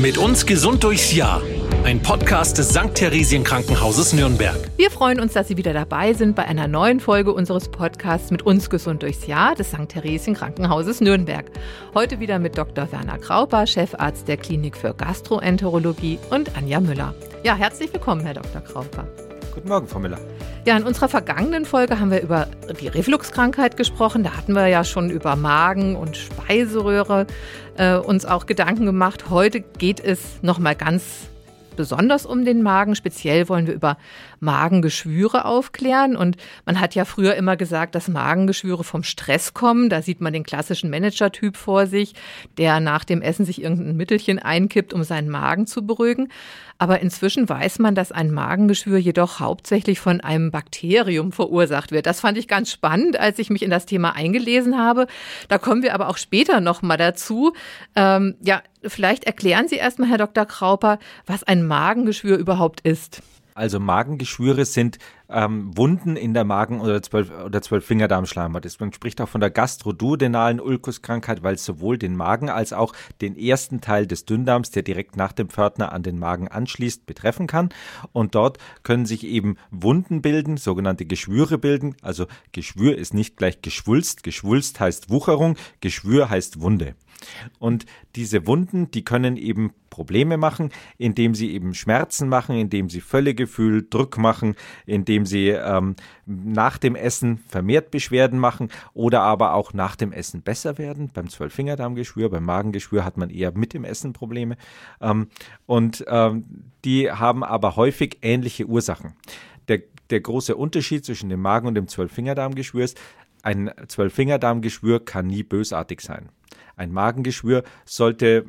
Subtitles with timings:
[0.00, 1.42] Mit uns gesund durchs Jahr.
[1.82, 2.94] Ein Podcast des St.
[2.94, 4.56] Theresien Krankenhauses Nürnberg.
[4.76, 8.42] Wir freuen uns, dass Sie wieder dabei sind bei einer neuen Folge unseres Podcasts mit
[8.42, 9.88] uns gesund durchs Jahr des St.
[9.88, 11.46] Theresien Krankenhauses Nürnberg.
[11.94, 12.92] Heute wieder mit Dr.
[12.92, 17.12] Werner Krauper, Chefarzt der Klinik für Gastroenterologie und Anja Müller.
[17.42, 18.60] Ja, herzlich willkommen, Herr Dr.
[18.60, 19.08] Krauper.
[19.52, 20.20] Guten Morgen, Frau Müller.
[20.64, 22.46] Ja, in unserer vergangenen Folge haben wir über
[22.80, 24.22] die Refluxkrankheit gesprochen.
[24.22, 27.26] Da hatten wir ja schon über Magen und Speiseröhre
[27.78, 29.30] äh, uns auch Gedanken gemacht.
[29.30, 31.28] Heute geht es nochmal ganz
[31.78, 32.96] besonders um den Magen.
[32.96, 33.96] Speziell wollen wir über
[34.40, 36.16] Magengeschwüre aufklären.
[36.16, 36.36] Und
[36.66, 39.88] man hat ja früher immer gesagt, dass Magengeschwüre vom Stress kommen.
[39.88, 42.14] Da sieht man den klassischen Manager-Typ vor sich,
[42.58, 46.28] der nach dem Essen sich irgendein Mittelchen einkippt, um seinen Magen zu beruhigen.
[46.78, 52.06] Aber inzwischen weiß man, dass ein Magengeschwür jedoch hauptsächlich von einem Bakterium verursacht wird.
[52.06, 55.06] Das fand ich ganz spannend, als ich mich in das Thema eingelesen habe.
[55.48, 57.52] Da kommen wir aber auch später noch mal dazu.
[57.96, 60.46] Ähm, ja, vielleicht erklären Sie erstmal, Herr Dr.
[60.46, 63.22] Krauper, was ein Magengeschwür überhaupt ist.
[63.58, 68.64] Also Magengeschwüre sind ähm, Wunden in der Magen- oder zwölf oder Zwölffingerdarmschleimhaut.
[68.78, 73.36] Man spricht auch von der gastroduodenalen Ulkuskrankheit, weil es sowohl den Magen als auch den
[73.36, 77.70] ersten Teil des Dünndarms, der direkt nach dem Pförtner an den Magen anschließt, betreffen kann.
[78.12, 81.96] Und dort können sich eben Wunden bilden, sogenannte Geschwüre bilden.
[82.00, 84.22] Also Geschwür ist nicht gleich Geschwulst.
[84.22, 86.94] Geschwulst heißt Wucherung, Geschwür heißt Wunde.
[87.58, 93.00] Und diese Wunden, die können eben Probleme machen, indem sie eben Schmerzen machen, indem sie
[93.00, 94.54] Völlegefühl, Druck machen,
[94.86, 95.96] indem sie ähm,
[96.26, 101.10] nach dem Essen vermehrt Beschwerden machen oder aber auch nach dem Essen besser werden.
[101.12, 104.56] Beim Zwölffingerdarmgeschwür, beim Magengeschwür hat man eher mit dem Essen Probleme.
[105.00, 105.28] Ähm,
[105.66, 106.44] und ähm,
[106.84, 109.14] die haben aber häufig ähnliche Ursachen.
[109.66, 109.80] Der,
[110.10, 113.00] der große Unterschied zwischen dem Magen und dem Zwölffingerdarmgeschwür ist,
[113.42, 116.28] ein Zwölffingerdarmgeschwür kann nie bösartig sein.
[116.78, 118.46] Ein Magengeschwür sollte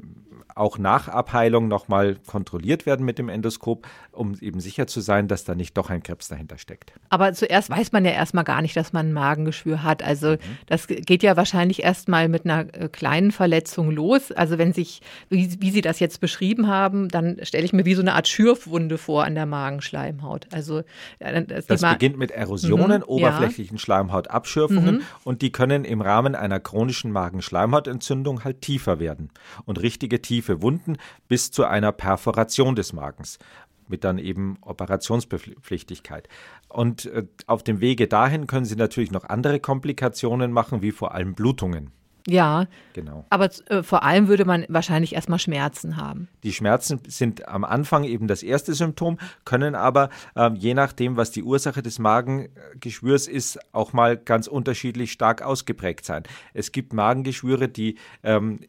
[0.56, 3.88] auch nach Abheilung nochmal kontrolliert werden mit dem Endoskop,
[4.20, 6.94] um eben sicher zu sein, dass da nicht doch ein Krebs dahinter steckt.
[7.10, 10.04] Aber zuerst weiß man ja erstmal gar nicht, dass man ein Magengeschwür hat.
[10.04, 10.38] Also mhm.
[10.66, 14.32] das geht ja wahrscheinlich erstmal mit einer äh, kleinen Verletzung los.
[14.32, 17.96] Also wenn sich, wie, wie Sie das jetzt beschrieben haben, dann stelle ich mir wie
[17.96, 20.48] so eine Art Schürfwunde vor an der Magenschleimhaut.
[20.52, 20.84] Also
[21.20, 23.82] das, das beginnt mit Erosionen, mhm, oberflächlichen ja.
[23.82, 25.02] Schleimhautabschürfungen mhm.
[25.24, 29.30] und die können im Rahmen einer chronischen Magenschleimhautentzündung halt tiefer werden
[29.66, 30.98] und richtige tiefe tiefe Wunden
[31.28, 33.40] bis zu einer Perforation des Magens
[33.90, 36.30] mit dann eben Operationspflichtigkeit.
[36.68, 41.14] Und äh, auf dem Wege dahin können Sie natürlich noch andere Komplikationen machen, wie vor
[41.14, 41.92] allem Blutungen.
[42.28, 43.26] Ja, genau.
[43.30, 46.28] Aber äh, vor allem würde man wahrscheinlich erstmal Schmerzen haben.
[46.44, 51.32] Die Schmerzen sind am Anfang eben das erste Symptom, können aber äh, je nachdem, was
[51.32, 56.24] die Ursache des Magengeschwürs ist, auch mal ganz unterschiedlich stark ausgeprägt sein.
[56.54, 58.60] Es gibt Magengeschwüre, die ähm,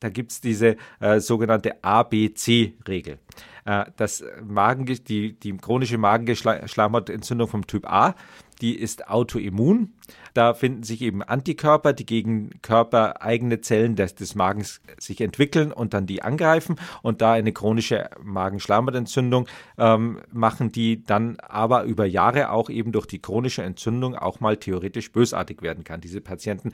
[0.00, 3.18] da gibt es diese äh, sogenannte ABC-Regel.
[3.64, 8.14] Äh, das Magen, die, die chronische Magenschleimhautentzündung vom Typ A,
[8.60, 9.92] die ist autoimmun.
[10.34, 15.94] Da finden sich eben Antikörper, die gegen körpereigene Zellen des, des Magens sich entwickeln und
[15.94, 16.76] dann die angreifen.
[17.02, 19.46] Und da eine chronische Magenschleimhautentzündung
[19.78, 24.56] ähm, machen die dann aber über Jahre auch eben durch die chronische Entzündung auch mal
[24.56, 26.00] theoretisch bösartig werden kann.
[26.00, 26.72] Diese Patienten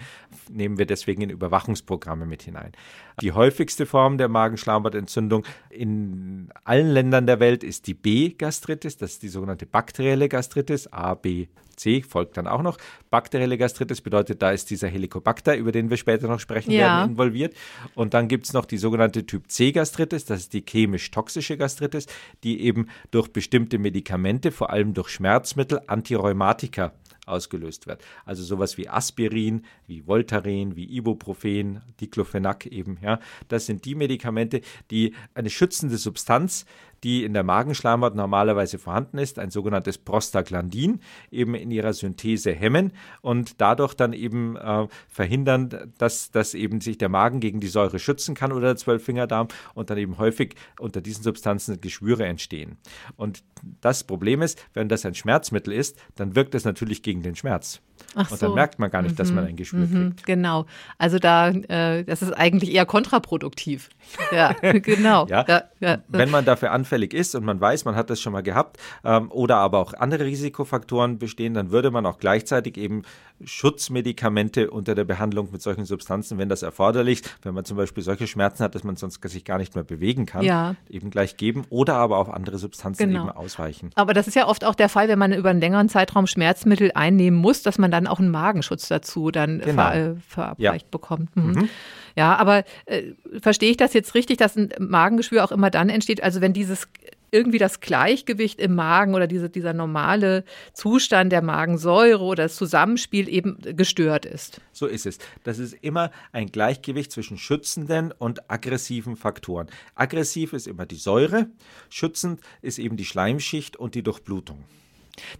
[0.48, 2.72] nehmen wir deswegen in Überwachungsprogramme mit hinein.
[3.20, 9.22] Die häufigste Form der Magenschleimhautentzündung in allen Ländern der Welt ist die B-Gastritis, das ist
[9.22, 11.48] die sogenannte bakterielle Gastritis, A, B,
[11.80, 12.76] C folgt dann auch noch.
[13.10, 16.98] Bakterielle Gastritis bedeutet, da ist dieser Helicobacter, über den wir später noch sprechen ja.
[16.98, 17.54] werden, involviert.
[17.94, 22.06] Und dann gibt es noch die sogenannte Typ C Gastritis, das ist die chemisch-toxische Gastritis,
[22.44, 26.92] die eben durch bestimmte Medikamente, vor allem durch Schmerzmittel, Antirheumatika
[27.30, 28.02] ausgelöst wird.
[28.24, 33.20] Also sowas wie Aspirin, wie Voltaren, wie Ibuprofen, Diclofenac eben, ja.
[33.48, 34.60] Das sind die Medikamente,
[34.91, 36.66] die eine schützende Substanz
[37.04, 41.00] die in der Magenschleimhaut normalerweise vorhanden ist, ein sogenanntes Prostaglandin,
[41.30, 46.98] eben in ihrer Synthese hemmen und dadurch dann eben äh, verhindern, dass, dass eben sich
[46.98, 51.00] der Magen gegen die Säure schützen kann oder der Zwölffingerdarm und dann eben häufig unter
[51.00, 52.76] diesen Substanzen Geschwüre entstehen.
[53.16, 53.42] Und
[53.80, 57.80] das Problem ist, wenn das ein Schmerzmittel ist, dann wirkt es natürlich gegen den Schmerz.
[58.14, 58.54] Ach und dann so.
[58.54, 59.16] merkt man gar nicht, mhm.
[59.16, 59.50] dass man mhm.
[59.50, 60.10] ein Geschwür mhm.
[60.10, 60.26] kriegt.
[60.26, 60.66] Genau.
[60.98, 63.91] Also da, äh, das ist eigentlich eher kontraproduktiv.
[64.32, 65.26] Ja, genau.
[65.26, 65.44] ja.
[65.47, 65.98] Ja, ja.
[66.08, 69.30] Wenn man dafür anfällig ist und man weiß, man hat das schon mal gehabt ähm,
[69.30, 73.02] oder aber auch andere Risikofaktoren bestehen, dann würde man auch gleichzeitig eben
[73.45, 78.27] Schutzmedikamente unter der Behandlung mit solchen Substanzen, wenn das erforderlich, wenn man zum Beispiel solche
[78.27, 80.75] Schmerzen hat, dass man sonst sich gar nicht mehr bewegen kann, ja.
[80.89, 83.22] eben gleich geben oder aber auf andere Substanzen genau.
[83.22, 83.91] eben ausweichen.
[83.95, 86.92] Aber das ist ja oft auch der Fall, wenn man über einen längeren Zeitraum Schmerzmittel
[86.95, 89.83] einnehmen muss, dass man dann auch einen Magenschutz dazu dann Genau.
[89.83, 90.91] ver, äh, verabreicht Ja.
[90.91, 91.34] bekommt.
[91.37, 91.69] Mhm.
[92.16, 96.22] Ja, aber äh, verstehe ich das jetzt richtig, dass ein Magengeschwür auch immer dann entsteht,
[96.22, 96.89] also wenn dieses
[97.30, 103.28] irgendwie das Gleichgewicht im Magen oder diese, dieser normale Zustand der Magensäure oder das Zusammenspiel
[103.28, 104.60] eben gestört ist.
[104.72, 105.18] So ist es.
[105.44, 109.68] Das ist immer ein Gleichgewicht zwischen schützenden und aggressiven Faktoren.
[109.94, 111.47] Aggressiv ist immer die Säure,
[111.88, 114.65] schützend ist eben die Schleimschicht und die Durchblutung.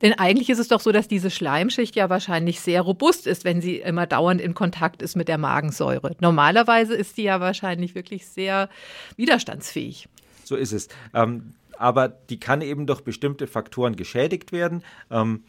[0.03, 3.61] Denn eigentlich ist es doch so, dass diese Schleimschicht ja wahrscheinlich sehr robust ist, wenn
[3.61, 6.15] sie immer dauernd in Kontakt ist mit der Magensäure.
[6.21, 8.69] Normalerweise ist die ja wahrscheinlich wirklich sehr
[9.17, 10.09] widerstandsfähig.
[10.45, 10.89] So ist es.
[11.15, 14.85] Ähm, aber die kann eben durch bestimmte Faktoren geschädigt werden.
[15.11, 15.45] Ähm,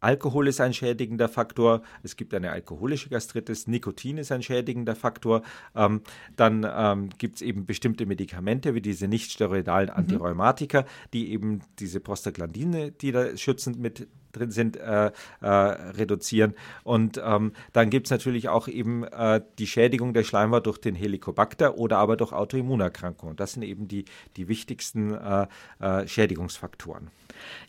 [0.00, 1.82] Alkohol ist ein schädigender Faktor.
[2.02, 3.66] Es gibt eine alkoholische Gastritis.
[3.66, 5.42] Nikotin ist ein schädigender Faktor.
[5.74, 6.02] Ähm,
[6.36, 12.00] dann ähm, gibt es eben bestimmte Medikamente wie diese nicht steroidalen Antirheumatika, die eben diese
[12.00, 15.10] Prostaglandine, die da schützend mit drin sind, äh,
[15.40, 16.54] äh, reduzieren.
[16.84, 20.94] Und ähm, dann gibt es natürlich auch eben äh, die Schädigung der Schleimhaut durch den
[20.94, 23.36] Helicobacter oder aber durch Autoimmunerkrankungen.
[23.36, 24.04] Das sind eben die,
[24.36, 25.46] die wichtigsten äh,
[25.80, 27.10] äh, Schädigungsfaktoren.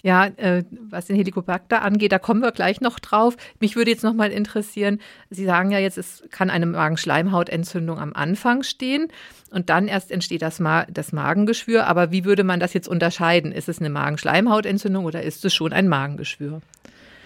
[0.01, 3.37] Ja, äh, was den Helicobacter angeht, da kommen wir gleich noch drauf.
[3.59, 8.13] Mich würde jetzt noch mal interessieren, Sie sagen ja jetzt, es kann eine Magenschleimhautentzündung am
[8.13, 9.07] Anfang stehen
[9.51, 11.87] und dann erst entsteht das, Ma das Magengeschwür.
[11.87, 13.51] Aber wie würde man das jetzt unterscheiden?
[13.51, 16.61] Ist es eine Magenschleimhautentzündung oder ist es schon ein Magengeschwür?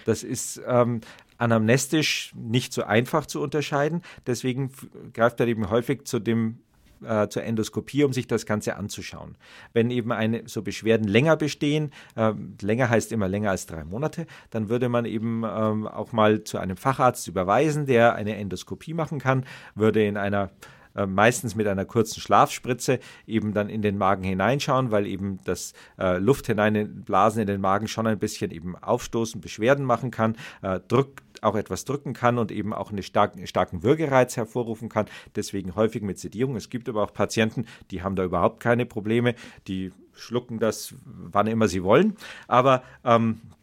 [0.04, 1.00] Das ist ähm,
[1.38, 4.02] anamnestisch nicht so einfach zu unterscheiden.
[4.26, 4.70] Deswegen
[5.12, 6.60] greift er eben häufig zu dem
[7.04, 9.36] äh, zur Endoskopie, um sich das Ganze anzuschauen.
[9.72, 14.26] Wenn eben eine, so Beschwerden länger bestehen, äh, länger heißt immer länger als drei Monate,
[14.50, 19.18] dann würde man eben ähm, auch mal zu einem Facharzt überweisen, der eine Endoskopie machen
[19.18, 19.44] kann,
[19.74, 20.50] würde in einer
[20.96, 25.74] äh, meistens mit einer kurzen Schlafspritze eben dann in den Magen hineinschauen, weil eben das
[25.98, 30.80] äh, Luft hineinblasen in den Magen schon ein bisschen eben aufstoßen, Beschwerden machen kann, äh,
[30.88, 35.06] drückt auch etwas drücken kann und eben auch einen starken, starken Würgereiz hervorrufen kann.
[35.34, 36.56] Deswegen häufig mit Sedierung.
[36.56, 39.34] Es gibt aber auch Patienten, die haben da überhaupt keine Probleme,
[39.68, 42.16] die schlucken das, wann immer sie wollen.
[42.48, 43.55] Aber ähm, äh,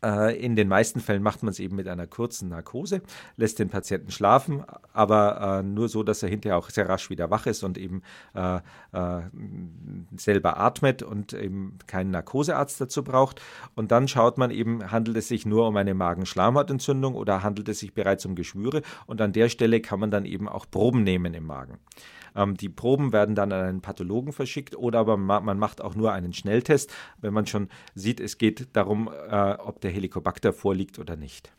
[0.00, 3.02] in den meisten Fällen macht man es eben mit einer kurzen Narkose,
[3.36, 4.62] lässt den Patienten schlafen,
[4.92, 8.02] aber äh, nur so, dass er hinterher auch sehr rasch wieder wach ist und eben
[8.34, 8.58] äh,
[8.92, 9.22] äh,
[10.16, 13.42] selber atmet und eben keinen Narkosearzt dazu braucht.
[13.74, 17.80] Und dann schaut man eben, handelt es sich nur um eine Magenschleimhautentzündung oder handelt es
[17.80, 18.82] sich bereits um Geschwüre?
[19.06, 21.78] Und an der Stelle kann man dann eben auch Proben nehmen im Magen.
[22.38, 25.94] Ähm, die Proben werden dann an einen Pathologen verschickt oder aber ma man macht auch
[25.94, 30.98] nur einen Schnelltest, wenn man schon sieht, es geht darum, äh, ob der Helicobacter vorliegt
[30.98, 31.52] oder nicht.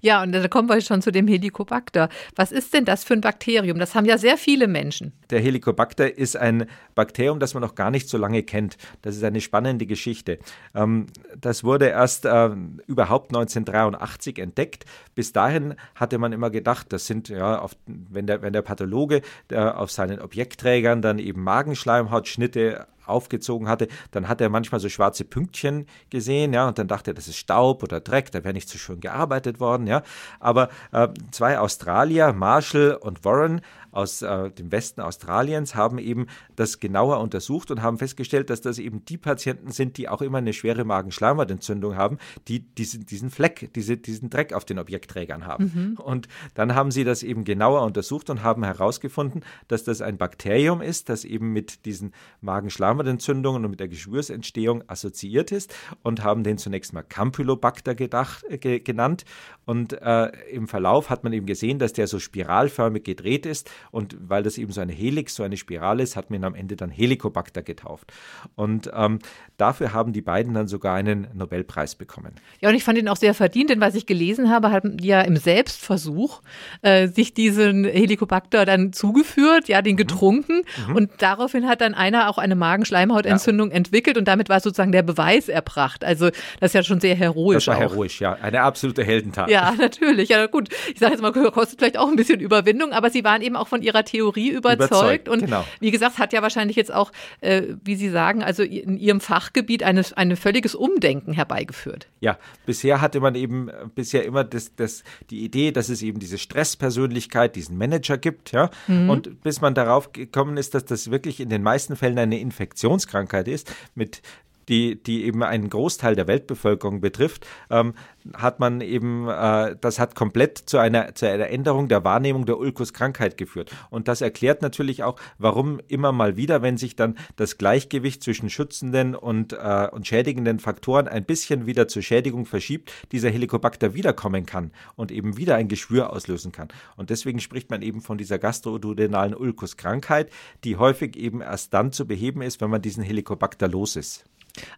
[0.00, 2.08] Ja, und da kommen wir schon zu dem Helicobacter.
[2.34, 3.78] Was ist denn das für ein Bakterium?
[3.78, 5.12] Das haben ja sehr viele Menschen.
[5.30, 8.76] Der Helicobacter ist ein Bakterium, das man noch gar nicht so lange kennt.
[9.02, 10.38] Das ist eine spannende Geschichte.
[10.74, 11.06] Ähm,
[11.40, 12.50] das wurde erst äh,
[12.86, 14.84] überhaupt 1983 entdeckt.
[15.14, 19.22] Bis dahin hatte man immer gedacht, das sind, ja, auf, wenn, der, wenn der Pathologe
[19.50, 25.24] äh, auf seinen Objektträgern dann eben Magenschleimhautschnitte aufgezogen hatte, dann hat er manchmal so schwarze
[25.24, 28.68] Pünktchen gesehen, ja, und dann dachte er, das ist Staub oder Dreck, da wäre nicht
[28.68, 30.02] so schön gearbeitet worden, ja.
[30.40, 33.60] Aber äh, zwei Australier, Marshall und Warren
[33.96, 38.78] aus äh, dem Westen Australiens, haben eben das genauer untersucht und haben festgestellt, dass das
[38.78, 43.70] eben die Patienten sind, die auch immer eine schwere Magenschleimhautentzündung haben, die diesen, diesen Fleck,
[43.74, 45.96] diese, diesen Dreck auf den Objektträgern haben.
[45.96, 50.82] Und dann haben sie das eben genauer untersucht und haben herausgefunden, dass das ein Bakterium
[50.82, 56.58] ist, das eben mit diesen Magenschleimhautentzündungen und mit der Geschwürsentstehung assoziiert ist und haben den
[56.58, 59.24] zunächst mal Campylobacter gedacht, äh, ge genannt.
[59.64, 64.16] Und äh, im Verlauf hat man eben gesehen, dass der so spiralförmig gedreht ist und
[64.20, 66.76] weil das eben so eine Helix, so eine Spirale ist, hat man ihn am Ende
[66.76, 68.12] dann Helicobacter getauft.
[68.54, 69.18] Und ähm,
[69.56, 72.32] dafür haben die beiden dann sogar einen Nobelpreis bekommen.
[72.60, 75.08] Ja, und ich fand ihn auch sehr verdient, denn was ich gelesen habe, haben die
[75.08, 76.42] ja im Selbstversuch
[76.82, 80.62] äh, sich diesen Helicobacter dann zugeführt, ja, den getrunken.
[80.94, 85.48] Und daraufhin hat dann einer auch eine Magenschleimhautentzündung entwickelt und damit war sozusagen der Beweis
[85.48, 86.04] erbracht.
[86.04, 87.66] Also das ist ja schon sehr heroisch.
[87.66, 87.92] Das war auch.
[87.92, 88.34] heroisch, ja.
[88.34, 89.50] Eine absolute Heldentat.
[89.50, 90.28] Ja, natürlich.
[90.28, 90.68] Ja, gut.
[90.92, 93.68] Ich sage jetzt mal, kostet vielleicht auch ein bisschen Überwindung, aber sie waren eben auch
[93.68, 94.90] von ihrer Theorie überzeugt.
[94.90, 95.64] Überzeugt, und genau.
[95.80, 99.82] wie gesagt, hat ja wahrscheinlich jetzt auch, äh, wie Sie sagen, also in Ihrem Fachgebiet
[99.82, 102.08] eine, ein völliges Umdenken herbeigeführt.
[102.20, 106.38] Ja, bisher hatte man eben bisher immer das, das, die Idee, dass es eben diese
[106.38, 108.70] Stresspersönlichkeit, diesen Manager gibt, ja.
[108.88, 113.48] Und bis man darauf gekommen ist, dass das wirklich in den meisten Fällen eine Infektionskrankheit
[113.48, 114.22] ist, mit
[114.68, 117.94] die, die eben einen Großteil der Weltbevölkerung betrifft, ähm,
[118.34, 122.58] hat man eben, äh, das hat komplett zu einer, zu einer Änderung der Wahrnehmung der
[122.58, 123.70] Ulkuskrankheit geführt.
[123.90, 128.50] Und das erklärt natürlich auch, warum immer mal wieder, wenn sich dann das Gleichgewicht zwischen
[128.50, 134.46] schützenden und, äh, und schädigenden Faktoren ein bisschen wieder zur Schädigung verschiebt, dieser Helicobacter wiederkommen
[134.46, 136.68] kann und eben wieder ein Geschwür auslösen kann.
[136.96, 140.30] Und deswegen spricht man eben von dieser gastroduodenalen Ulkuskrankheit,
[140.64, 144.24] die häufig eben erst dann zu beheben ist, wenn man diesen Helicobacter los ist.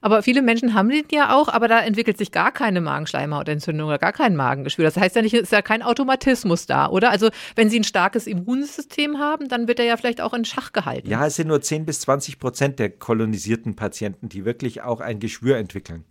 [0.01, 3.99] Aber viele Menschen haben den ja auch, aber da entwickelt sich gar keine Magenschleimhautentzündung oder
[3.99, 4.85] gar kein Magengeschwür.
[4.85, 7.11] Das heißt ja nicht, ist ja kein Automatismus da, oder?
[7.11, 10.73] Also wenn Sie ein starkes Immunsystem haben, dann wird er ja vielleicht auch in Schach
[10.73, 11.09] gehalten.
[11.09, 15.21] Ja, es sind nur 10 bis 20 Prozent der kolonisierten Patienten, die wirklich auch ein
[15.21, 16.05] Geschwür entwickeln.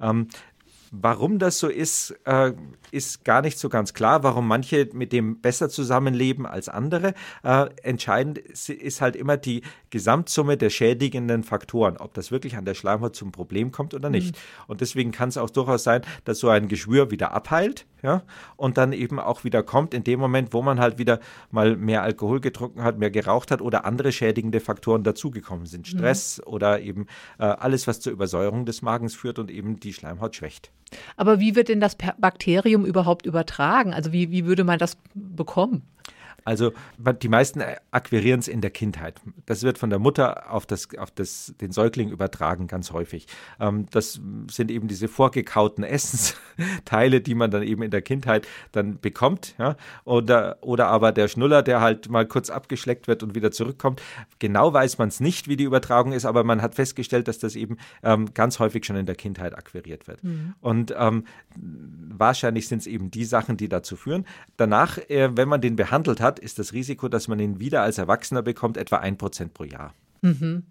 [0.00, 0.28] Ähm,
[0.94, 2.52] Warum das so ist, äh,
[2.90, 7.14] ist gar nicht so ganz klar, warum manche mit dem besser zusammenleben als andere.
[7.42, 12.74] Äh, entscheidend ist halt immer die Gesamtsumme der schädigenden Faktoren, ob das wirklich an der
[12.74, 14.36] Schleimhaut zum Problem kommt oder nicht.
[14.36, 14.40] Mhm.
[14.66, 18.22] Und deswegen kann es auch durchaus sein, dass so ein Geschwür wieder abheilt, ja,
[18.56, 21.20] und dann eben auch wieder kommt in dem Moment, wo man halt wieder
[21.50, 25.86] mal mehr Alkohol getrunken hat, mehr geraucht hat oder andere schädigende Faktoren dazugekommen sind.
[25.86, 25.98] Mhm.
[25.98, 26.52] Stress mhm.
[26.52, 27.06] oder eben
[27.38, 30.70] äh, alles, was zur Übersäuerung des Magens führt und eben die Schleimhaut schwächt.
[31.16, 33.92] Aber wie wird denn das Bakterium überhaupt übertragen?
[33.94, 35.82] Also wie, wie würde man das bekommen?
[36.44, 36.72] Also
[37.22, 39.20] die meisten akquirieren es in der Kindheit.
[39.46, 43.26] Das wird von der Mutter auf, das, auf das, den Säugling übertragen, ganz häufig.
[43.60, 44.20] Ähm, das
[44.50, 49.54] sind eben diese vorgekauten Essensteile, die man dann eben in der Kindheit dann bekommt.
[49.58, 49.76] Ja?
[50.04, 54.02] Oder, oder aber der Schnuller, der halt mal kurz abgeschleckt wird und wieder zurückkommt.
[54.38, 57.56] Genau weiß man es nicht, wie die Übertragung ist, aber man hat festgestellt, dass das
[57.56, 60.22] eben ähm, ganz häufig schon in der Kindheit akquiriert wird.
[60.24, 60.54] Mhm.
[60.60, 61.24] Und ähm,
[61.56, 64.26] wahrscheinlich sind es eben die Sachen, die dazu führen.
[64.56, 67.82] Danach, äh, wenn man den behandelt hat, hat, ist das Risiko, dass man ihn wieder
[67.82, 69.94] als Erwachsener bekommt, etwa ein Prozent pro Jahr.
[70.22, 70.64] Mhm.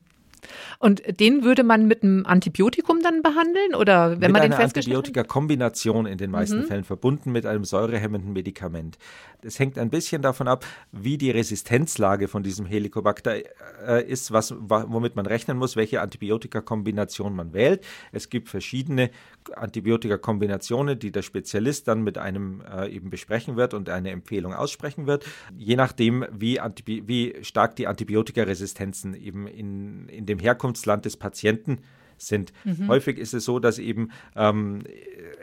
[0.80, 4.64] Und den würde man mit einem Antibiotikum dann behandeln oder wenn mit man den einer
[4.64, 6.66] Antibiotika-Kombination in den meisten mhm.
[6.66, 8.98] Fällen verbunden mit einem säurehemmenden Medikament.
[9.44, 13.38] Es hängt ein bisschen davon ab, wie die Resistenzlage von diesem Helicobacter
[13.86, 17.84] äh, ist, was, womit man rechnen muss, welche Antibiotika-Kombination man wählt.
[18.12, 19.10] Es gibt verschiedene
[19.56, 25.08] Antibiotika-Kombinationen, die der Spezialist dann mit einem äh, eben besprechen wird und eine Empfehlung aussprechen
[25.08, 25.26] wird,
[25.58, 31.80] je nachdem, wie, wie stark die Antibiotikaresistenzen eben in, in dem Herkunftsland des Patienten
[32.22, 32.54] sind.
[32.64, 32.88] Mhm.
[32.88, 34.84] Häufig ist es so, dass eben ähm,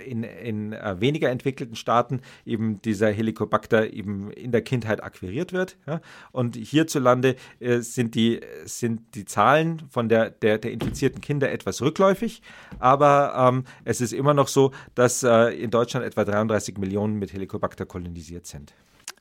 [0.04, 5.76] in, in äh, weniger entwickelten Staaten eben dieser Helicobacter eben in der Kindheit akquiriert wird.
[5.86, 6.00] Ja?
[6.32, 11.82] Und hierzulande äh, sind, die, sind die Zahlen von der, der, der infizierten Kinder etwas
[11.82, 12.42] rückläufig,
[12.78, 17.32] aber ähm, es ist immer noch so, dass äh, in Deutschland etwa 33 Millionen mit
[17.32, 18.72] Helicobacter kolonisiert sind.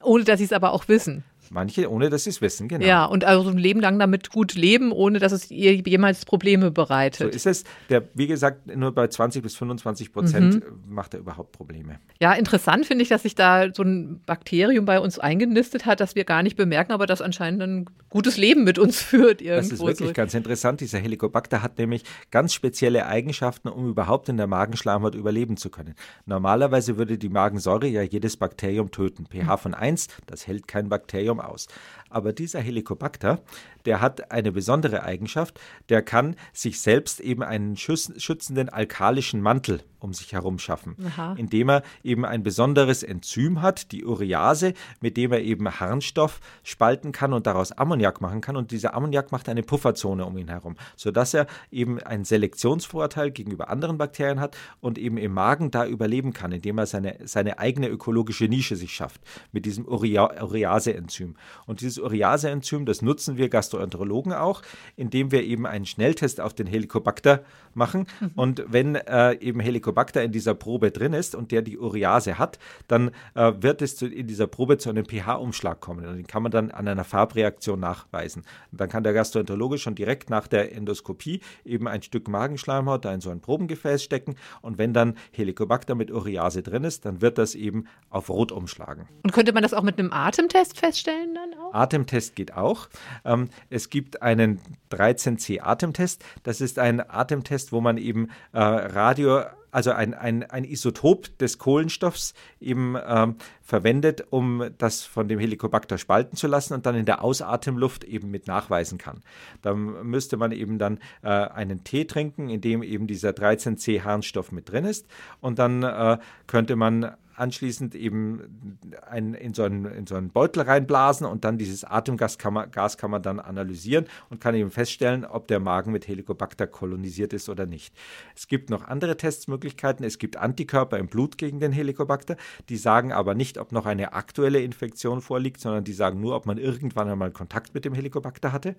[0.03, 1.23] Ohne dass sie es aber auch wissen.
[1.49, 2.85] Manche, ohne dass sie es wissen, genau.
[2.85, 6.71] Ja, und also ein Leben lang damit gut leben, ohne dass es ihr jemals Probleme
[6.71, 7.31] bereitet.
[7.31, 7.63] So ist es.
[7.89, 10.93] Der, wie gesagt, nur bei 20 bis 25 Prozent mhm.
[10.93, 11.99] macht er überhaupt Probleme.
[12.19, 16.15] Ja, interessant finde ich, dass sich da so ein Bakterium bei uns eingenistet hat, das
[16.15, 19.41] wir gar nicht bemerken, aber das anscheinend ein gutes Leben mit uns führt.
[19.41, 19.61] Irgendwo.
[19.61, 20.13] Das ist wirklich so.
[20.13, 20.81] ganz interessant.
[20.81, 25.95] Dieser Helicobacter hat nämlich ganz spezielle Eigenschaften, um überhaupt in der Magenschleimhaut überleben zu können.
[26.25, 29.25] Normalerweise würde die Magensäure ja jedes Bakterium töten.
[29.27, 31.67] pH von 1, das hält kein Bakterium Bakterium aus.
[32.09, 33.41] Aber dieser Helicobacter,
[33.85, 35.59] der hat eine besondere Eigenschaft,
[35.89, 41.33] der kann sich selbst eben einen schützenden alkalischen Mantel um sich herum schaffen, Aha.
[41.37, 47.11] indem er eben ein besonderes Enzym hat, die Urease, mit dem er eben Harnstoff spalten
[47.11, 48.55] kann und daraus Ammoniak machen kann.
[48.55, 53.69] Und dieser Ammoniak macht eine Pufferzone um ihn herum, sodass er eben einen Selektionsvorteil gegenüber
[53.69, 57.87] anderen Bakterien hat und eben im Magen da überleben kann, indem er seine, seine eigene
[57.87, 59.21] ökologische Nische sich schafft
[59.51, 61.35] mit diesem Urease-Enzym.
[61.65, 64.61] Und dieses Urease-Enzym, das nutzen wir Gastroenterologen auch,
[64.95, 68.07] indem wir eben einen Schnelltest auf den Helicobacter machen.
[68.19, 68.31] Mhm.
[68.35, 72.59] Und wenn äh, eben Helicobacter in dieser Probe drin ist und der die Urease hat,
[72.87, 76.05] dann äh, wird es zu, in dieser Probe zu einem pH-Umschlag kommen.
[76.05, 78.43] Und den kann man dann an einer Farbreaktion nachweisen.
[78.71, 83.13] Und dann kann der Gastroenterologe schon direkt nach der Endoskopie eben ein Stück Magenschleimhaut da
[83.13, 84.35] in so ein Probengefäß stecken.
[84.61, 89.07] Und wenn dann Helicobacter mit Urease drin ist, dann wird das eben auf Rot umschlagen.
[89.23, 91.73] Und könnte man das auch mit einem Atemtest feststellen dann auch?
[91.87, 92.89] Atemtest geht auch.
[93.23, 94.59] Ähm, es gibt einen
[94.91, 96.23] 13C-Atemtest.
[96.43, 101.59] Das ist ein Atemtest, wo man eben äh, Radio also ein, ein, ein Isotop des
[101.59, 107.05] Kohlenstoffs eben ähm, verwendet, um das von dem Helicobacter spalten zu lassen und dann in
[107.05, 109.21] der Ausatemluft eben mit nachweisen kann.
[109.61, 114.71] Da müsste man eben dann äh, einen Tee trinken, in dem eben dieser 13C-Harnstoff mit
[114.71, 115.05] drin ist
[115.41, 116.17] und dann äh,
[116.47, 118.79] könnte man anschließend eben
[119.09, 122.71] ein, in, so einen, in so einen Beutel reinblasen und dann dieses Atemgas kann man,
[122.71, 127.33] Gas kann man dann analysieren und kann eben feststellen, ob der Magen mit Helicobacter kolonisiert
[127.33, 127.95] ist oder nicht.
[128.35, 130.05] Es gibt noch andere Testmöglichkeiten.
[130.05, 132.37] Es gibt Antikörper im Blut gegen den Helicobacter.
[132.69, 136.45] Die sagen aber nicht, ob noch eine aktuelle Infektion vorliegt, sondern die sagen nur, ob
[136.45, 138.75] man irgendwann einmal Kontakt mit dem Helicobacter hatte.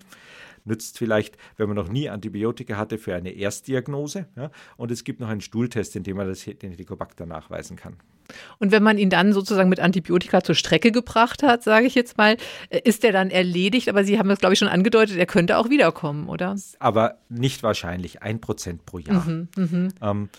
[0.65, 4.27] Nützt vielleicht, wenn man noch nie Antibiotika hatte, für eine Erstdiagnose.
[4.35, 4.51] Ja?
[4.77, 7.97] Und es gibt noch einen Stuhltest, in dem man das, den Helicobacter nachweisen kann.
[8.59, 12.17] Und wenn man ihn dann sozusagen mit Antibiotika zur Strecke gebracht hat, sage ich jetzt
[12.17, 12.37] mal,
[12.69, 13.89] äh, ist er dann erledigt?
[13.89, 16.55] Aber Sie haben das, glaube ich, schon angedeutet, er könnte auch wiederkommen, oder?
[16.79, 19.25] Aber nicht wahrscheinlich, ein Prozent pro Jahr.
[19.25, 19.87] Mhm, mh.
[20.01, 20.29] ähm,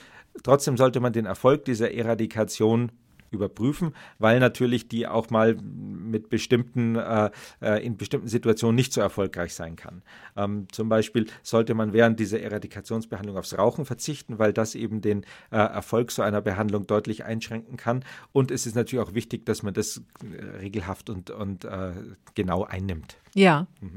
[0.42, 2.92] trotzdem sollte man den Erfolg dieser Eradikation
[3.30, 9.00] überprüfen, weil natürlich die auch mal mit bestimmten, äh, äh, in bestimmten Situationen nicht so
[9.00, 10.02] erfolgreich sein kann.
[10.36, 15.24] Ähm, zum Beispiel sollte man während dieser Eradikationsbehandlung aufs Rauchen verzichten, weil das eben den
[15.50, 18.04] äh, Erfolg so einer Behandlung deutlich einschränken kann.
[18.32, 21.92] Und es ist natürlich auch wichtig, dass man das äh, regelhaft und, und äh,
[22.34, 23.16] genau einnimmt.
[23.34, 23.66] Ja.
[23.80, 23.90] Mhm.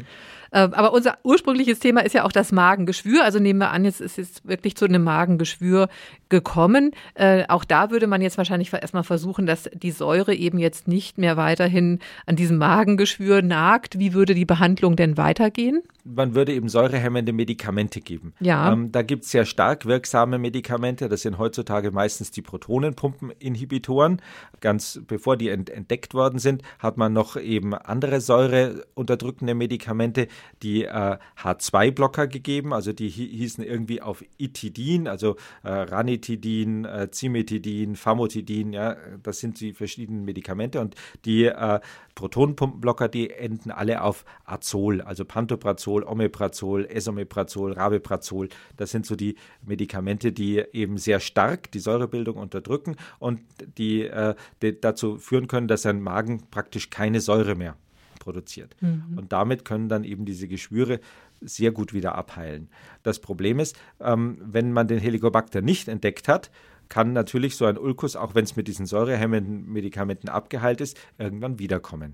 [0.51, 3.23] Aber unser ursprüngliches Thema ist ja auch das Magengeschwür.
[3.23, 5.89] Also nehmen wir an, jetzt ist es wirklich zu einem Magengeschwür
[6.29, 6.91] gekommen.
[7.15, 11.17] Äh, auch da würde man jetzt wahrscheinlich erstmal versuchen, dass die Säure eben jetzt nicht
[11.17, 11.97] mehr weiterhin
[12.27, 13.97] an diesem Magengeschwür nagt.
[13.97, 15.81] Wie würde die Behandlung denn weitergehen?
[16.03, 18.33] Man würde eben säurehemmende Medikamente geben.
[18.39, 18.71] Ja.
[18.71, 21.09] Ähm, da gibt es sehr stark wirksame Medikamente.
[21.09, 24.21] Das sind heutzutage meistens die Protonenpumpeninhibitoren.
[24.59, 29.55] Ganz bevor die ent entdeckt worden sind, hat man noch eben andere Säure unter unterdrückende
[29.55, 30.27] Medikamente
[30.61, 37.95] die äh, H2-Blocker gegeben, also die hießen irgendwie auf Itidin, also äh, Ranitidin, äh, Cimetidin,
[37.95, 41.79] Famotidin, ja, das sind die verschiedenen Medikamente und die äh,
[42.15, 48.49] Protonenpumpenblocker, die enden alle auf Azol, also Pantoprazol, Omeprazol, Esomeprazol, Rabeprazol.
[48.77, 53.39] Das sind so die Medikamente, die eben sehr stark die Säurebildung unterdrücken und
[53.77, 57.77] die, äh, die dazu führen können, dass ein Magen praktisch keine Säure mehr
[58.23, 58.75] produziert.
[58.79, 59.17] Mhm.
[59.17, 61.01] Und damit können dann eben diese Geschwüre
[61.41, 62.69] sehr gut wieder abheilen.
[63.03, 66.49] Das Problem ist, ähm, wenn man den Helicobacter nicht entdeckt hat,
[66.87, 71.59] kann natürlich so ein Ulkus, auch wenn es mit diesen säurehemmenden Medikamenten abgeheilt ist, irgendwann
[71.59, 72.13] wiederkommen.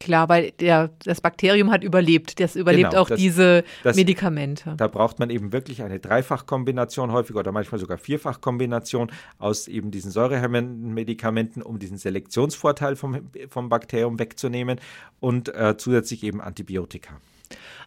[0.00, 2.40] Klar, weil der, das Bakterium hat überlebt.
[2.40, 4.74] Das überlebt genau, auch das, diese das, Medikamente.
[4.78, 10.10] Da braucht man eben wirklich eine Dreifachkombination häufig oder manchmal sogar Vierfachkombination aus eben diesen
[10.10, 14.80] säurehemmenden Medikamenten, um diesen Selektionsvorteil vom, vom Bakterium wegzunehmen
[15.20, 17.20] und äh, zusätzlich eben Antibiotika.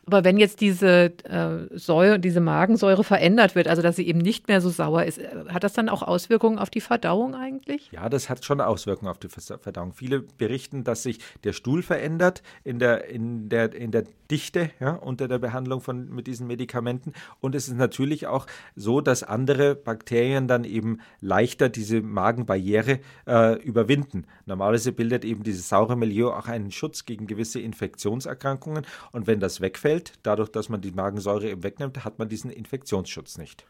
[0.05, 4.47] Aber wenn jetzt diese äh, Säure, diese Magensäure verändert wird, also dass sie eben nicht
[4.47, 7.89] mehr so sauer ist, äh, hat das dann auch Auswirkungen auf die Verdauung eigentlich?
[7.91, 9.93] Ja, das hat schon Auswirkungen auf die Verdauung.
[9.93, 14.91] Viele berichten, dass sich der Stuhl verändert in der, in der, in der Dichte ja,
[14.91, 17.13] unter der Behandlung von, mit diesen Medikamenten.
[17.39, 23.61] Und es ist natürlich auch so, dass andere Bakterien dann eben leichter diese Magenbarriere äh,
[23.61, 24.25] überwinden.
[24.45, 28.85] Normalerweise bildet eben dieses saure Milieu auch einen Schutz gegen gewisse Infektionserkrankungen.
[29.11, 29.92] Und wenn das wegfällt,
[30.23, 33.65] dadurch, dass man die Magensäure eben wegnimmt, hat man diesen Infektionsschutz nicht.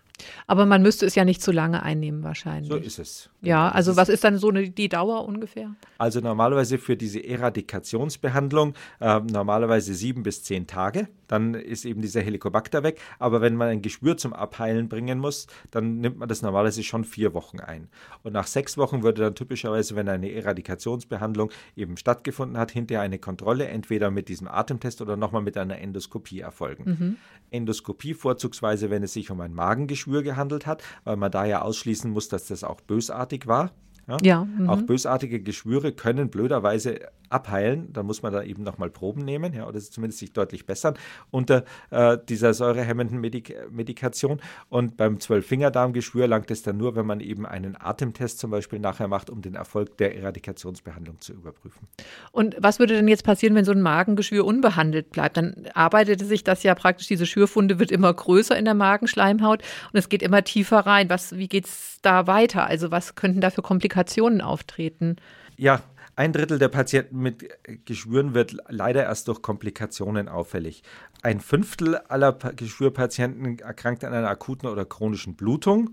[0.47, 2.71] Aber man müsste es ja nicht zu lange einnehmen wahrscheinlich.
[2.71, 3.29] So ist es.
[3.41, 5.75] Ja, also was ist dann so eine, die Dauer ungefähr?
[5.97, 11.07] Also normalerweise für diese Eradikationsbehandlung äh, normalerweise sieben bis zehn Tage.
[11.33, 13.01] Dann ist eben dieser Helicobacter weg.
[13.17, 17.05] Aber wenn man ein Geschwür zum Abheilen bringen muss, dann nimmt man das normalerweise schon
[17.05, 17.89] vier Wochen ein.
[18.21, 23.17] Und nach sechs Wochen würde dann typischerweise, wenn eine Eradikationsbehandlung eben stattgefunden hat, hinterher eine
[23.17, 26.83] Kontrolle entweder mit diesem Atemtest oder nochmal mit einer Endoskopie erfolgen.
[26.85, 27.17] Mhm.
[27.49, 32.11] Endoskopie vorzugsweise, wenn es sich um ein Magengeschwür gehandelt hat, weil man da ja ausschließen
[32.11, 33.71] muss, dass das auch bösartig war.
[34.07, 34.17] Ja?
[34.21, 34.69] ja mhm.
[34.69, 37.91] Auch bösartige Geschwüre können blöderweise abheilen.
[37.91, 40.95] Da muss man da eben nochmal Proben nehmen, ja, oder zumindest sich deutlich bessern
[41.31, 44.39] unter äh, dieser säurehemmenden Medik Medikation.
[44.69, 49.07] Und beim Zwölffingerdarmgeschwür langt es dann nur, wenn man eben einen Atemtest zum Beispiel nachher
[49.07, 51.87] macht, um den Erfolg der Eradikationsbehandlung zu überprüfen.
[52.31, 55.37] Und was würde denn jetzt passieren, wenn so ein Magengeschwür unbehandelt bleibt?
[55.37, 59.99] Dann arbeitet sich das ja praktisch, diese Schürfunde wird immer größer in der Magenschleimhaut und
[59.99, 61.09] es geht immer tiefer rein.
[61.09, 62.67] Was, wie geht es da weiter?
[62.67, 63.92] Also was könnten da für Komplikationen
[64.41, 65.17] auftreten?
[65.57, 65.81] Ja,
[66.15, 67.49] ein Drittel der Patienten mit
[67.85, 70.83] Geschwüren wird leider erst durch Komplikationen auffällig.
[71.23, 75.91] Ein Fünftel aller Geschwürpatienten erkrankt an einer akuten oder chronischen Blutung.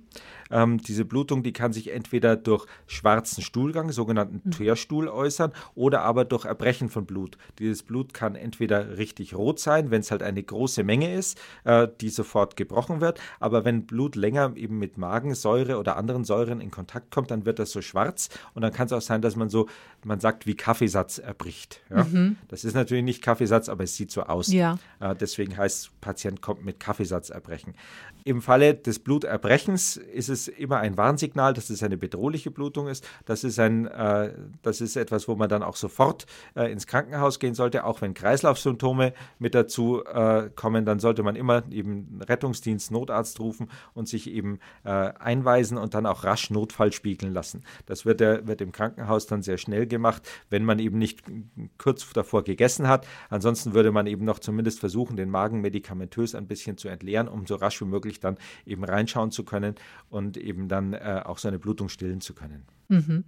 [0.51, 4.51] Ähm, diese Blutung, die kann sich entweder durch schwarzen Stuhlgang, sogenannten mhm.
[4.51, 7.37] Teerstuhl, äußern oder aber durch Erbrechen von Blut.
[7.59, 11.89] Dieses Blut kann entweder richtig rot sein, wenn es halt eine große Menge ist, äh,
[12.01, 13.21] die sofort gebrochen wird.
[13.39, 17.59] Aber wenn Blut länger eben mit Magensäure oder anderen Säuren in Kontakt kommt, dann wird
[17.59, 19.69] das so schwarz und dann kann es auch sein, dass man so,
[20.05, 21.81] man sagt, wie Kaffeesatz erbricht.
[21.91, 22.05] Ja?
[22.05, 22.37] Mhm.
[22.49, 24.53] Das ist natürlich nicht Kaffeesatz, aber es sieht so aus.
[24.53, 24.79] Ja.
[24.99, 27.75] Äh, deswegen heißt, Patient kommt mit Kaffeesatzerbrechen.
[28.25, 33.07] Im Falle des Bluterbrechens ist es immer ein Warnsignal, dass es eine bedrohliche Blutung ist.
[33.25, 37.39] Das ist, ein, äh, das ist etwas, wo man dann auch sofort äh, ins Krankenhaus
[37.39, 37.85] gehen sollte.
[37.85, 43.69] Auch wenn Kreislaufsymptome mit dazu äh, kommen, dann sollte man immer eben Rettungsdienst, Notarzt rufen
[43.95, 47.63] und sich eben äh, einweisen und dann auch rasch Notfall spiegeln lassen.
[47.87, 51.23] Das wird, der, wird im Krankenhaus dann sehr schnell gemacht, wenn man eben nicht
[51.79, 53.07] kurz davor gegessen hat.
[53.29, 57.47] Ansonsten würde man eben noch zumindest versuchen, den Magen medikamentös ein bisschen zu entleeren, um
[57.47, 59.75] so rasch wie möglich dann eben reinschauen zu können
[60.09, 62.65] und eben dann äh, auch so eine Blutung stillen zu können.
[62.89, 63.25] Mhm.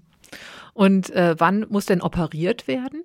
[0.75, 3.05] Und äh, wann muss denn operiert werden?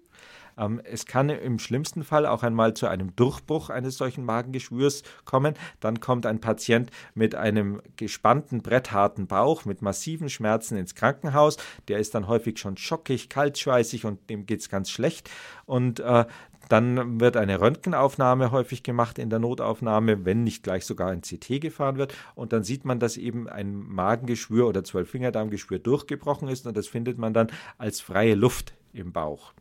[0.58, 5.54] Ähm, es kann im schlimmsten Fall auch einmal zu einem Durchbruch eines solchen Magengeschwürs kommen.
[5.80, 11.58] Dann kommt ein Patient mit einem gespannten, brettharten Bauch, mit massiven Schmerzen ins Krankenhaus.
[11.88, 15.30] Der ist dann häufig schon schockig, kaltschweißig und dem geht es ganz schlecht.
[15.66, 16.26] Und äh,
[16.70, 21.62] dann wird eine Röntgenaufnahme häufig gemacht in der Notaufnahme, wenn nicht gleich sogar ein CT
[21.62, 22.14] gefahren wird.
[22.36, 26.68] Und dann sieht man, dass eben ein Magengeschwür oder Zwölffingerdarmgeschwür durchgebrochen ist.
[26.68, 29.54] Und das findet man dann als freie Luft im Bauch.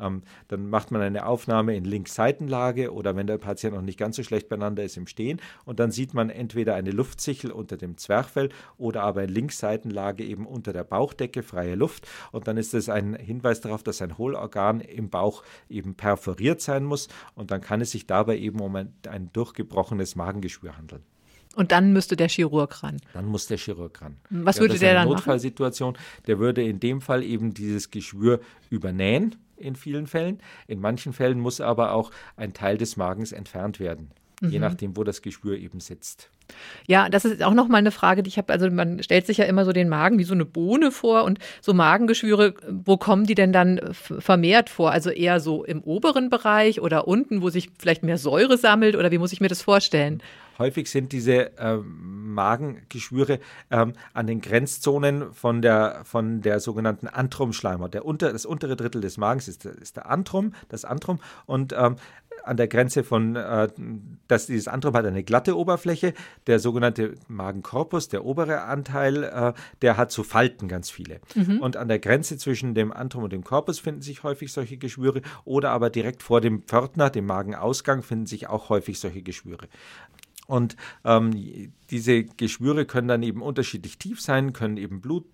[0.00, 4.16] Ähm, dann macht man eine Aufnahme in Linksseitenlage oder wenn der Patient noch nicht ganz
[4.16, 5.40] so schlecht beieinander ist, im Stehen.
[5.64, 10.46] Und dann sieht man entweder eine Luftsichel unter dem Zwerchfell oder aber in Linksseitenlage eben
[10.46, 12.08] unter der Bauchdecke, freie Luft.
[12.32, 16.84] Und dann ist es ein Hinweis darauf, dass ein Hohlorgan im Bauch eben perforiert sein
[16.84, 17.08] muss.
[17.34, 21.02] Und dann kann es sich dabei eben um ein, ein durchgebrochenes Magengeschwür handeln.
[21.54, 22.96] Und dann müsste der Chirurg ran.
[23.12, 24.16] Dann muss der Chirurg ran.
[24.30, 26.04] Was ja, würde der dann Notfallsituation, machen?
[26.26, 28.40] Der würde in dem Fall eben dieses Geschwür
[28.70, 30.40] übernähen in vielen Fällen.
[30.66, 34.50] In manchen Fällen muss aber auch ein Teil des Magens entfernt werden, mhm.
[34.50, 36.30] je nachdem, wo das Geschwür eben sitzt.
[36.86, 38.52] Ja, das ist auch nochmal eine Frage, die ich habe.
[38.52, 41.38] Also man stellt sich ja immer so den Magen wie so eine Bohne vor und
[41.62, 44.90] so Magengeschwüre, wo kommen die denn dann vermehrt vor?
[44.90, 49.10] Also eher so im oberen Bereich oder unten, wo sich vielleicht mehr Säure sammelt oder
[49.10, 50.22] wie muss ich mir das vorstellen?
[50.58, 53.38] Häufig sind diese äh, Magengeschwüre
[53.70, 57.94] ähm, an den Grenzzonen von der, von der sogenannten Antrumschleimhaut.
[57.94, 61.96] Der unter, das untere Drittel des Magens ist, ist der Antrum, das Antrum und ähm,
[62.44, 63.68] an der Grenze von, äh,
[64.28, 66.14] dass dieses Antrum hat eine glatte Oberfläche.
[66.46, 71.20] Der sogenannte Magenkorpus, der obere Anteil, äh, der hat so Falten ganz viele.
[71.34, 71.60] Mhm.
[71.60, 75.22] Und an der Grenze zwischen dem Antrum und dem Korpus finden sich häufig solche Geschwüre
[75.44, 79.68] oder aber direkt vor dem Pförtner, dem Magenausgang, finden sich auch häufig solche Geschwüre.
[80.46, 85.26] Und ähm, diese Geschwüre können dann eben unterschiedlich tief sein, können eben Blut,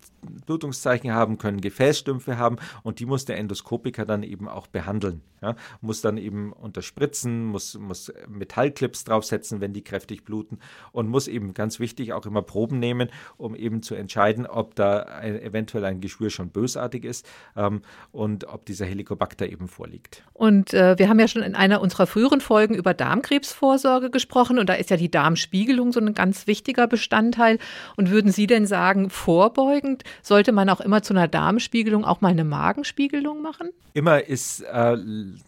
[0.45, 5.21] Blutungszeichen haben, können Gefäßstümpfe haben und die muss der Endoskopiker dann eben auch behandeln.
[5.41, 5.55] Ja?
[5.81, 10.59] Muss dann eben unterspritzen, muss, muss Metallclips draufsetzen, wenn die kräftig bluten
[10.91, 14.99] und muss eben ganz wichtig auch immer Proben nehmen, um eben zu entscheiden, ob da
[14.99, 20.23] ein, eventuell ein Geschwür schon bösartig ist ähm, und ob dieser Helicobacter eben vorliegt.
[20.33, 24.69] Und äh, wir haben ja schon in einer unserer früheren Folgen über Darmkrebsvorsorge gesprochen und
[24.69, 27.59] da ist ja die Darmspiegelung so ein ganz wichtiger Bestandteil.
[27.95, 32.29] Und würden Sie denn sagen, vorbeugend sollte man auch immer zu einer Darmspiegelung auch mal
[32.29, 33.69] eine Magenspiegelung machen?
[33.93, 34.97] Immer ist, äh,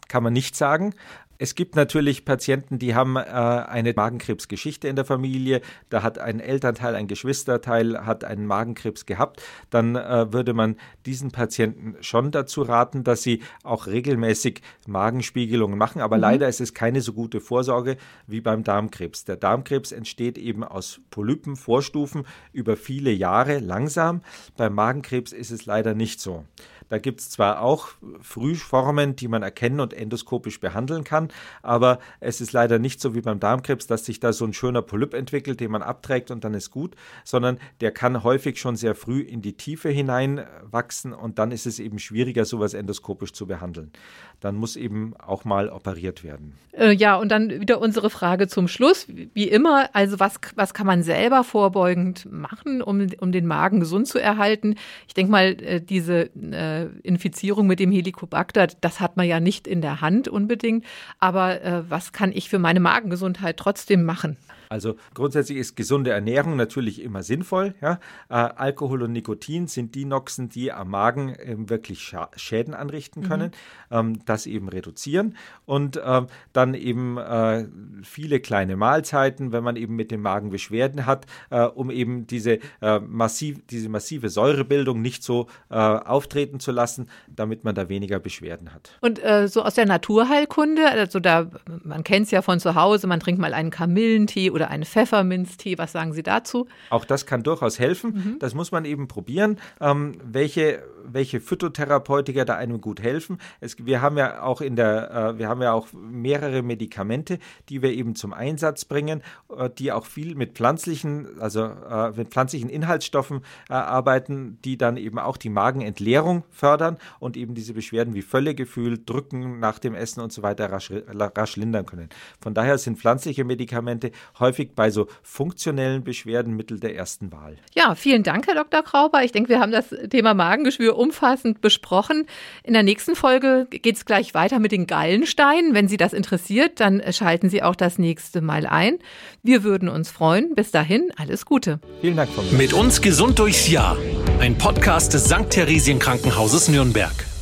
[0.07, 0.95] kann man nicht sagen.
[1.43, 5.59] Es gibt natürlich Patienten, die haben äh, eine Magenkrebsgeschichte in der Familie.
[5.89, 9.41] Da hat ein Elternteil, ein Geschwisterteil hat einen Magenkrebs gehabt.
[9.69, 16.01] Dann äh, würde man diesen Patienten schon dazu raten, dass sie auch regelmäßig Magenspiegelungen machen.
[16.01, 16.21] Aber mhm.
[16.21, 19.25] leider ist es keine so gute Vorsorge wie beim Darmkrebs.
[19.25, 24.21] Der Darmkrebs entsteht eben aus Polypen, Vorstufen über viele Jahre langsam.
[24.55, 26.45] Beim Magenkrebs ist es leider nicht so.
[26.93, 27.87] Da gibt es zwar auch
[28.21, 31.29] Frühformen, die man erkennen und endoskopisch behandeln kann,
[31.63, 34.83] aber es ist leider nicht so wie beim Darmkrebs, dass sich da so ein schöner
[34.83, 38.93] Polyp entwickelt, den man abträgt und dann ist gut, sondern der kann häufig schon sehr
[38.93, 43.91] früh in die Tiefe hineinwachsen und dann ist es eben schwieriger, sowas endoskopisch zu behandeln.
[44.39, 46.53] Dann muss eben auch mal operiert werden.
[46.73, 49.07] Äh, ja, und dann wieder unsere Frage zum Schluss.
[49.07, 54.07] Wie immer, also was, was kann man selber vorbeugend machen, um, um den Magen gesund
[54.07, 54.75] zu erhalten?
[55.07, 59.67] Ich denke mal, äh, diese äh, Infizierung mit dem Helicobacter, das hat man ja nicht
[59.67, 60.85] in der Hand unbedingt.
[61.19, 64.37] Aber äh, was kann ich für meine Magengesundheit trotzdem machen?
[64.73, 67.75] Also grundsätzlich ist gesunde Ernährung natürlich immer sinnvoll.
[67.79, 67.99] Ja?
[68.27, 73.21] Äh, Alkohol und Nikotin sind die Noxen, die am Magen äh, wirklich Scha Schäden anrichten
[73.21, 73.27] mhm.
[73.27, 73.51] können.
[73.91, 73.97] Mhm.
[73.97, 76.21] Ähm, das eben reduzieren und äh,
[76.53, 77.67] dann eben äh,
[78.01, 82.57] viele kleine Mahlzeiten, wenn man eben mit dem Magen Beschwerden hat, äh, um eben diese,
[82.81, 88.73] äh, massiv, diese massive Säurebildung nicht so auftreten zu lassen, damit man da weniger Beschwerden
[88.73, 88.97] hat.
[89.01, 91.49] Und äh, so aus der Naturheilkunde, also da,
[91.83, 95.77] man kennt es ja von zu Hause, man trinkt mal einen Kamillentee oder einen Pfefferminztee.
[95.77, 96.67] Was sagen Sie dazu?
[96.89, 98.13] Auch das kann durchaus helfen.
[98.13, 98.39] Mhm.
[98.39, 103.37] Das muss man eben probieren, ähm, welche, welche Phytotherapeutika da einem gut helfen.
[103.59, 107.81] Es, wir haben ja auch in der, äh, wir haben ja auch mehrere Medikamente, die
[107.81, 109.21] wir eben zum Einsatz bringen,
[109.55, 114.97] äh, die auch viel mit pflanzlichen, also äh, mit pflanzlichen Inhaltsstoffen äh, arbeiten, die dann
[114.97, 120.21] eben auch die Magenentleerung fördern und eben diese Beschwerden wie Völlegefühl, Drücken nach dem Essen
[120.21, 122.09] und so weiter rasch, rasch lindern können.
[122.39, 124.11] Von daher sind pflanzliche Medikamente
[124.43, 127.55] häufig bei so funktionellen Beschwerden Mittel der ersten Wahl.
[127.73, 128.83] Ja, vielen Dank, Herr Dr.
[128.83, 129.23] Krauber.
[129.23, 132.27] Ich denke, wir haben das Thema Magengeschwür umfassend besprochen.
[132.63, 135.73] In der nächsten Folge geht es gleich weiter mit den Gallensteinen.
[135.73, 138.99] Wenn Sie das interessiert, dann schalten Sie auch das nächste Mal ein.
[139.41, 140.53] Wir würden uns freuen.
[140.55, 141.79] Bis dahin, alles Gute.
[142.01, 142.57] Vielen Dank von mir.
[142.57, 143.97] Mit uns gesund durchs Jahr.
[144.39, 145.49] Ein Podcast des St.
[145.49, 147.32] Theresien Krankenhauses Nürnberg.